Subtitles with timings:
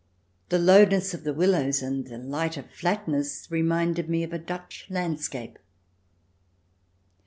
[0.49, 4.87] The lowness of the willows and the light of flatness reminded me of a Dutch
[4.89, 5.59] landscape.